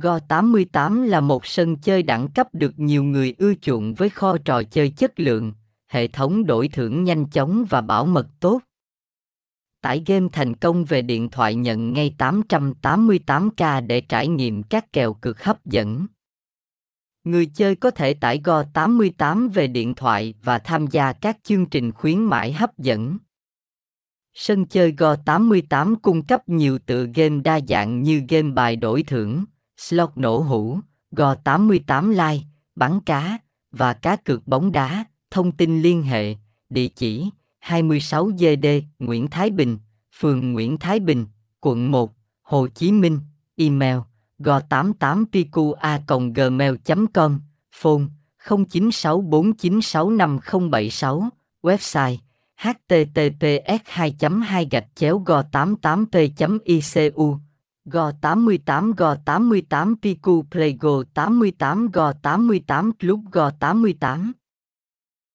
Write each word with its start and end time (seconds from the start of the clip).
Go88 0.00 1.04
là 1.04 1.20
một 1.20 1.46
sân 1.46 1.76
chơi 1.76 2.02
đẳng 2.02 2.28
cấp 2.28 2.48
được 2.52 2.78
nhiều 2.78 3.04
người 3.04 3.34
ưa 3.38 3.54
chuộng 3.54 3.94
với 3.94 4.08
kho 4.08 4.36
trò 4.44 4.62
chơi 4.62 4.90
chất 4.90 5.20
lượng, 5.20 5.52
hệ 5.88 6.08
thống 6.08 6.46
đổi 6.46 6.68
thưởng 6.68 7.04
nhanh 7.04 7.26
chóng 7.26 7.64
và 7.68 7.80
bảo 7.80 8.06
mật 8.06 8.26
tốt. 8.40 8.60
Tải 9.82 10.02
game 10.06 10.26
thành 10.32 10.56
công 10.56 10.84
về 10.84 11.02
điện 11.02 11.28
thoại 11.28 11.54
nhận 11.54 11.92
ngay 11.92 12.14
888k 12.18 13.86
để 13.86 14.00
trải 14.00 14.28
nghiệm 14.28 14.62
các 14.62 14.92
kèo 14.92 15.14
cực 15.14 15.42
hấp 15.42 15.66
dẫn. 15.66 16.06
Người 17.24 17.46
chơi 17.46 17.76
có 17.76 17.90
thể 17.90 18.14
tải 18.14 18.40
Go88 18.40 19.48
về 19.50 19.66
điện 19.66 19.94
thoại 19.94 20.34
và 20.42 20.58
tham 20.58 20.86
gia 20.86 21.12
các 21.12 21.38
chương 21.42 21.66
trình 21.66 21.92
khuyến 21.92 22.18
mãi 22.18 22.52
hấp 22.52 22.78
dẫn. 22.78 23.18
Sân 24.34 24.66
chơi 24.66 24.92
Go88 24.92 25.96
cung 26.02 26.26
cấp 26.26 26.48
nhiều 26.48 26.78
tựa 26.78 27.06
game 27.14 27.40
đa 27.44 27.60
dạng 27.68 28.02
như 28.02 28.22
game 28.28 28.50
bài 28.50 28.76
đổi 28.76 29.02
thưởng, 29.02 29.44
slot 29.80 30.10
nổ 30.16 30.38
hũ, 30.38 30.78
gò 31.12 31.34
88 31.34 32.10
like, 32.10 32.44
bắn 32.76 33.00
cá 33.00 33.38
và 33.72 33.92
cá 33.92 34.16
cược 34.16 34.46
bóng 34.46 34.72
đá. 34.72 35.04
Thông 35.30 35.52
tin 35.52 35.82
liên 35.82 36.02
hệ, 36.02 36.36
địa 36.70 36.88
chỉ 36.88 37.30
26 37.58 38.26
GD 38.26 38.66
Nguyễn 38.98 39.28
Thái 39.28 39.50
Bình, 39.50 39.78
phường 40.18 40.52
Nguyễn 40.52 40.78
Thái 40.78 41.00
Bình, 41.00 41.26
quận 41.60 41.90
1, 41.90 42.12
Hồ 42.42 42.66
Chí 42.74 42.92
Minh, 42.92 43.20
email 43.56 43.96
go 44.38 44.60
88 44.60 45.24
gmail 46.34 46.74
com 47.14 47.40
phone 47.72 48.04
0964965076, 48.44 51.28
website 51.62 52.16
https 52.56 53.80
2 53.84 54.14
2 54.44 54.68
gạch 54.70 54.86
chéo 54.94 55.18
go 55.18 55.42
88 55.42 56.06
p 56.06 56.14
icu 56.64 57.38
go 57.88 58.12
88 58.22 58.94
go 58.94 59.14
88 59.26 59.96
Piku 60.02 60.42
play 60.50 60.72
go 60.74 61.02
88 61.16 61.90
go 61.90 62.12
88 62.22 62.92
club 62.98 63.30
go 63.30 63.50
88 63.60 64.39